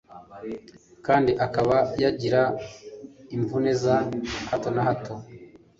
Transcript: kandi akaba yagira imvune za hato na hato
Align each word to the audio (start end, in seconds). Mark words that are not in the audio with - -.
kandi 1.05 1.31
akaba 1.45 1.77
yagira 2.03 2.41
imvune 3.35 3.71
za 3.83 3.95
hato 4.49 4.69
na 4.75 4.81
hato 4.87 5.13